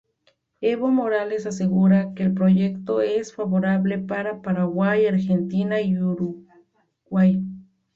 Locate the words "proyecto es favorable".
2.33-3.99